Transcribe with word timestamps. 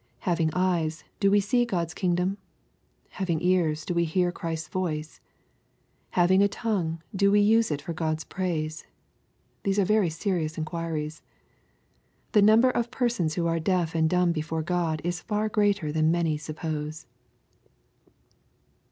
Having 0.21 0.49
eyes, 0.55 1.03
do 1.19 1.29
we 1.29 1.39
see 1.39 1.63
God's 1.63 1.93
king 1.93 2.15
dom? 2.15 2.39
Having 3.09 3.43
ears, 3.43 3.85
do 3.85 3.93
we 3.93 4.03
hear 4.03 4.31
Christ's 4.31 4.67
voice? 4.67 5.21
Having 6.17 6.41
a 6.41 6.47
tongue, 6.47 7.03
do 7.15 7.29
we 7.31 7.39
use 7.39 7.69
it 7.69 7.83
for 7.83 7.93
God's 7.93 8.23
praise? 8.23 8.87
These 9.61 9.77
are 9.77 9.85
very 9.85 10.09
serious 10.09 10.57
inquiries. 10.57 11.21
The 12.31 12.41
number 12.41 12.71
of 12.71 12.89
persons 12.89 13.35
who 13.35 13.45
are 13.45 13.59
deaf 13.59 13.93
and 13.93 14.09
dumb 14.09 14.31
before 14.31 14.63
God 14.63 15.01
is 15.03 15.21
far 15.21 15.47
greater 15.49 15.91
than 15.91 16.09
many 16.09 16.35
suppose. 16.35 17.05